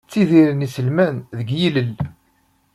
[0.05, 1.91] Ttidiren iselman deg yilel.